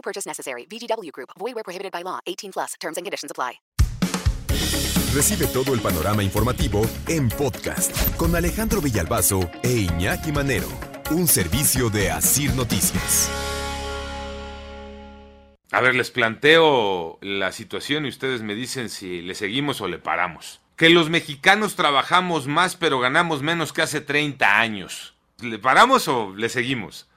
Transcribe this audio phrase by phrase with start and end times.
[0.00, 0.66] No purchase necessary.
[0.66, 1.30] VGW Group.
[1.38, 2.20] Void where prohibited by law.
[2.26, 2.74] 18 plus.
[2.80, 3.60] Terms and conditions apply.
[5.12, 10.68] Recibe todo el panorama informativo en podcast con Alejandro Villalbazo e Iñaki Manero,
[11.10, 13.28] un servicio de Asir Noticias.
[15.72, 19.98] A ver, les planteo la situación y ustedes me dicen si le seguimos o le
[19.98, 20.60] paramos.
[20.76, 25.14] Que los mexicanos trabajamos más pero ganamos menos que hace 30 años.
[25.40, 27.08] ¿Le paramos o le seguimos?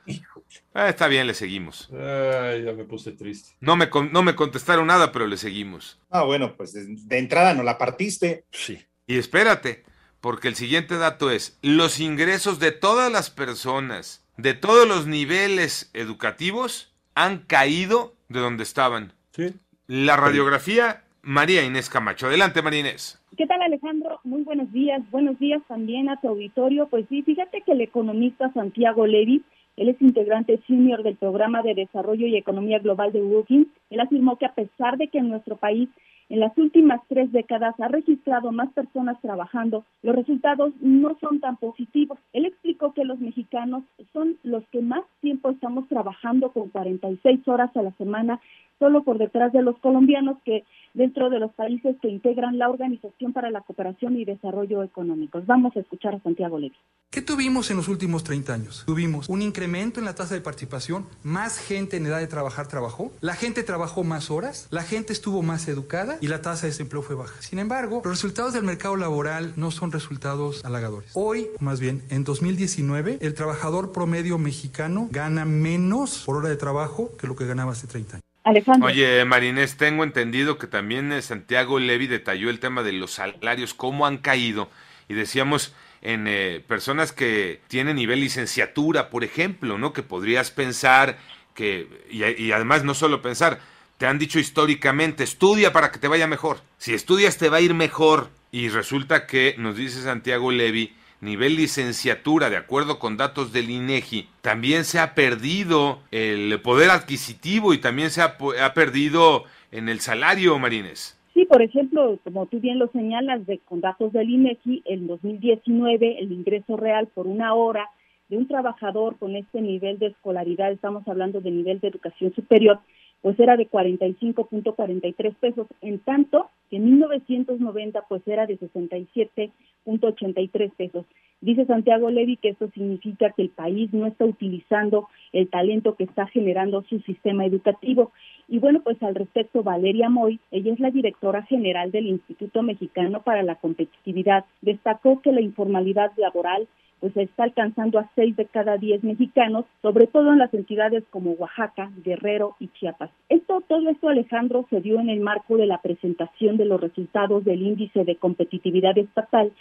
[0.73, 1.89] Ah, está bien, le seguimos.
[1.91, 3.55] Ay, ya me puse triste.
[3.59, 5.99] No me, con- no me contestaron nada, pero le seguimos.
[6.09, 8.45] Ah, bueno, pues de, de entrada no la partiste.
[8.51, 8.79] Sí.
[9.07, 9.83] Y espérate,
[10.21, 15.89] porque el siguiente dato es, los ingresos de todas las personas, de todos los niveles
[15.93, 19.13] educativos, han caído de donde estaban.
[19.31, 19.53] Sí.
[19.87, 22.27] La radiografía, María Inés Camacho.
[22.27, 23.19] Adelante, María Inés.
[23.37, 24.19] ¿Qué tal Alejandro?
[24.23, 25.01] Muy buenos días.
[25.11, 26.87] Buenos días también a tu auditorio.
[26.87, 29.43] Pues sí, fíjate que el economista Santiago Levy,
[29.75, 34.37] él es integrante senior del programa de desarrollo y economía global de Brookings, él afirmó
[34.37, 35.89] que a pesar de que en nuestro país
[36.29, 41.57] en las últimas tres décadas ha registrado más personas trabajando, los resultados no son tan
[41.57, 42.17] positivos.
[42.33, 47.75] Él explicó que los mexicanos son los que más tiempo estamos trabajando con 46 horas
[47.75, 48.39] a la semana,
[48.79, 50.63] solo por detrás de los colombianos que
[50.93, 55.45] dentro de los países que integran la Organización para la Cooperación y Desarrollo Económicos.
[55.45, 56.75] Vamos a escuchar a Santiago Levy.
[57.09, 58.83] ¿Qué tuvimos en los últimos 30 años?
[58.85, 63.11] Tuvimos un incremento en la tasa de participación, más gente en edad de trabajar trabajó,
[63.21, 67.01] la gente trabajó más horas, la gente estuvo más educada y la tasa de desempleo
[67.01, 67.33] fue baja.
[67.41, 71.11] Sin embargo, los resultados del mercado laboral no son resultados halagadores.
[71.13, 77.15] Hoy, más bien, en 2019, el trabajador promedio mexicano gana menos por hora de trabajo
[77.17, 78.23] que lo que ganaba hace 30 años.
[78.43, 78.89] Alejandro.
[78.89, 83.73] Oye, Marinés, tengo entendido que también eh, Santiago Levy detalló el tema de los salarios,
[83.73, 84.69] cómo han caído.
[85.07, 89.93] Y decíamos en eh, personas que tienen nivel licenciatura, por ejemplo, ¿no?
[89.93, 91.17] Que podrías pensar
[91.53, 93.61] que, y, y además no solo pensar,
[94.03, 96.57] te han dicho históricamente, estudia para que te vaya mejor.
[96.75, 98.27] Si estudias te va a ir mejor.
[98.51, 100.91] Y resulta que, nos dice Santiago Levy,
[101.21, 107.73] nivel licenciatura, de acuerdo con datos del INEGI, también se ha perdido el poder adquisitivo
[107.73, 111.17] y también se ha, ha perdido en el salario, Marines.
[111.33, 116.19] Sí, por ejemplo, como tú bien lo señalas, de, con datos del INEGI, en 2019
[116.19, 117.87] el ingreso real por una hora
[118.27, 122.81] de un trabajador con este nivel de escolaridad, estamos hablando de nivel de educación superior,
[123.23, 131.05] pues era de 45.43 pesos, en tanto que en 1990 pues era de 67.83 pesos.
[131.39, 136.03] Dice Santiago Levy que esto significa que el país no está utilizando el talento que
[136.03, 138.11] está generando su sistema educativo.
[138.49, 143.21] Y bueno, pues al respecto, Valeria Moy, ella es la directora general del Instituto Mexicano
[143.23, 146.67] para la Competitividad, destacó que la informalidad laboral
[147.03, 151.31] pues está alcanzando a seis de cada diez mexicanos, sobre todo en las entidades como
[151.31, 153.11] Oaxaca, Guerrero y Chiapas.
[153.27, 157.43] Esto, todo esto, Alejandro, se dio en el marco de la presentación de los resultados
[157.43, 159.51] del índice de competitividad estatal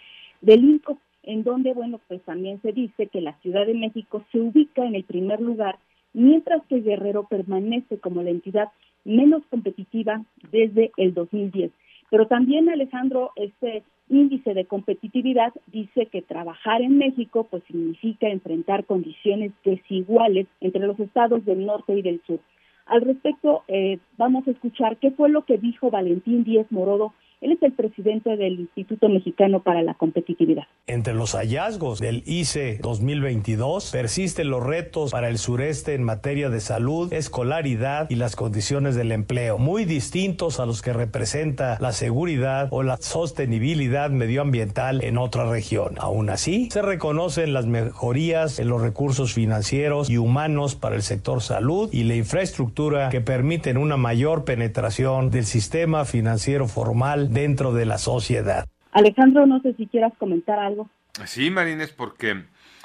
[0.40, 4.38] del INCO, en donde, bueno, pues también se dice que la Ciudad de México se
[4.38, 5.80] ubica en el primer lugar,
[6.12, 8.68] mientras que Guerrero permanece como la entidad
[9.04, 11.72] menos competitiva desde el 2010.
[12.12, 18.84] Pero también, Alejandro, este índice de competitividad dice que trabajar en México pues significa enfrentar
[18.84, 22.38] condiciones desiguales entre los estados del norte y del sur.
[22.84, 27.14] Al respecto, eh, vamos a escuchar qué fue lo que dijo Valentín Díez Morodo.
[27.42, 30.62] Él es el presidente del Instituto Mexicano para la Competitividad.
[30.86, 36.60] Entre los hallazgos del ICE 2022 persisten los retos para el sureste en materia de
[36.60, 42.68] salud, escolaridad y las condiciones del empleo, muy distintos a los que representa la seguridad
[42.70, 45.96] o la sostenibilidad medioambiental en otra región.
[45.98, 51.42] Aún así, se reconocen las mejorías en los recursos financieros y humanos para el sector
[51.42, 57.86] salud y la infraestructura que permiten una mayor penetración del sistema financiero formal dentro de
[57.86, 58.66] la sociedad.
[58.92, 60.88] Alejandro, no sé si quieras comentar algo.
[61.24, 62.44] Sí, Marines, porque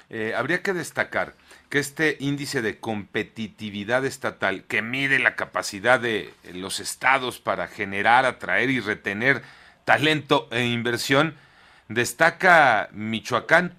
[0.09, 1.33] eh, habría que destacar
[1.69, 8.25] que este índice de competitividad estatal que mide la capacidad de los estados para generar,
[8.25, 9.41] atraer y retener
[9.83, 11.35] talento e inversión,
[11.89, 13.73] destaca Michoacán,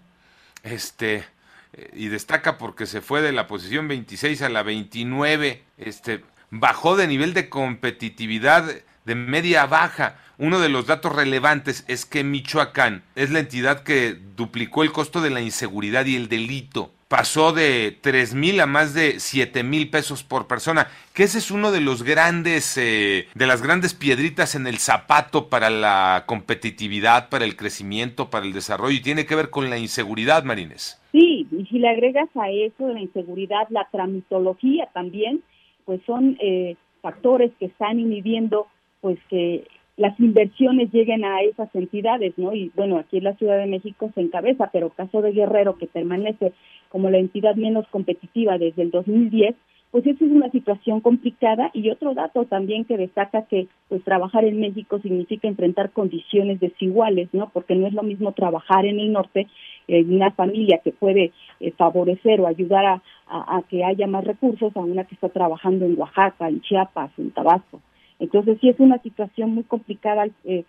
[0.62, 1.24] este,
[1.72, 6.96] eh, y destaca porque se fue de la posición 26 a la 29, este, bajó
[6.96, 8.70] de nivel de competitividad
[9.08, 10.16] de media baja.
[10.36, 15.20] Uno de los datos relevantes es que Michoacán es la entidad que duplicó el costo
[15.20, 16.92] de la inseguridad y el delito.
[17.08, 21.50] Pasó de 3 mil a más de 7 mil pesos por persona, que ese es
[21.50, 27.30] uno de los grandes, eh, de las grandes piedritas en el zapato para la competitividad,
[27.30, 31.00] para el crecimiento, para el desarrollo, y tiene que ver con la inseguridad, Marines.
[31.12, 35.42] Sí, y si le agregas a eso la inseguridad, la tramitología también,
[35.86, 38.66] pues son eh, factores que están inhibiendo
[39.00, 39.66] pues que
[39.98, 42.54] las inversiones lleguen a esas entidades, ¿no?
[42.54, 45.88] Y bueno, aquí en la Ciudad de México se encabeza, pero caso de Guerrero, que
[45.88, 46.52] permanece
[46.88, 49.56] como la entidad menos competitiva desde el 2010,
[49.90, 54.44] pues esa es una situación complicada y otro dato también que destaca que pues trabajar
[54.44, 57.50] en México significa enfrentar condiciones desiguales, ¿no?
[57.52, 59.48] Porque no es lo mismo trabajar en el norte
[59.88, 64.76] en una familia que puede eh, favorecer o ayudar a, a que haya más recursos
[64.76, 67.80] a una que está trabajando en Oaxaca, en Chiapas, en Tabasco.
[68.18, 70.64] Entonces sí es una situación muy complicada, eh,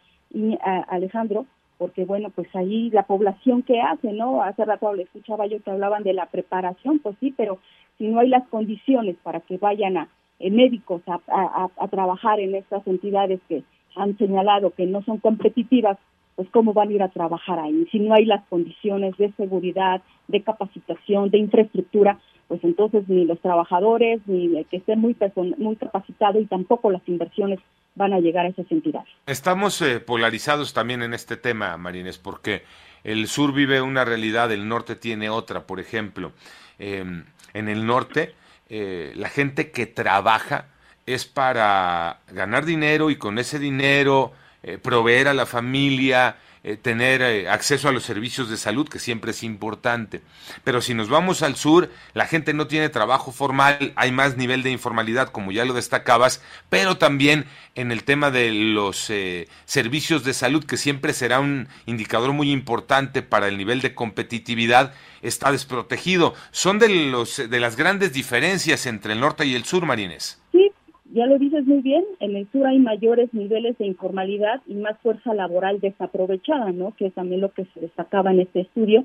[0.87, 1.45] Alejandro,
[1.77, 4.43] porque bueno, pues ahí la población que hace, ¿no?
[4.43, 7.57] Hace rato le escuchaba yo que hablaban de la preparación, pues sí, pero
[7.97, 10.09] si no hay las condiciones para que vayan a
[10.39, 13.63] eh, médicos a, a, trabajar en estas entidades que
[13.95, 15.97] han señalado que no son competitivas,
[16.39, 17.85] pues cómo van a ir a trabajar ahí.
[17.91, 23.41] Si no hay las condiciones de seguridad, de capacitación, de infraestructura, pues entonces ni los
[23.41, 25.17] trabajadores, ni el que esté muy,
[25.57, 27.59] muy capacitado y tampoco las inversiones
[27.95, 29.09] van a llegar a esas entidades.
[29.25, 32.63] Estamos eh, polarizados también en este tema, Marines, porque
[33.03, 35.67] el sur vive una realidad, el norte tiene otra.
[35.67, 36.31] Por ejemplo,
[36.77, 38.33] em, en el norte,
[38.69, 40.67] eh, la gente que trabaja
[41.05, 44.31] es para ganar dinero y con ese dinero
[44.63, 48.99] eh, proveer a la familia, eh, tener eh, acceso a los servicios de salud, que
[48.99, 50.19] siempre es importante.
[50.65, 54.61] Pero si nos vamos al sur, la gente no tiene trabajo formal, hay más nivel
[54.61, 57.45] de informalidad, como ya lo destacabas, pero también
[57.75, 62.51] en el tema de los eh, servicios de salud, que siempre será un indicador muy
[62.51, 66.33] importante para el nivel de competitividad, está desprotegido.
[66.51, 70.41] Son de, los, de las grandes diferencias entre el norte y el sur, Marines.
[70.51, 70.73] Sí,
[71.19, 74.97] ya lo dices muy bien, en el sur hay mayores niveles de informalidad y más
[74.99, 76.95] fuerza laboral desaprovechada, ¿no?
[76.95, 79.03] Que es también lo que se destacaba en este estudio.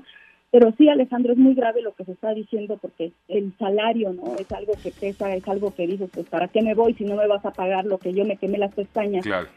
[0.49, 4.33] Pero sí, Alejandro, es muy grave lo que se está diciendo porque el salario, ¿no?
[4.39, 7.17] Es algo que pesa, es algo que dices, pues, ¿para qué me voy si no
[7.17, 9.25] me vas a pagar lo que yo me quemé las pestañas?
[9.25, 9.49] Claro.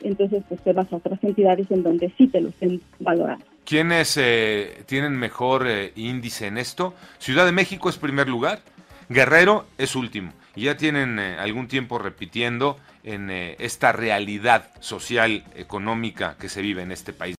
[0.00, 3.44] Entonces, pues te vas a otras entidades en donde sí te lo estén valorando.
[3.64, 6.94] ¿Quiénes eh, tienen mejor eh, índice en esto?
[7.18, 8.60] Ciudad de México es primer lugar,
[9.08, 10.30] Guerrero es último
[10.62, 16.82] ya tienen eh, algún tiempo repitiendo en eh, esta realidad social, económica que se vive
[16.82, 17.32] en este país.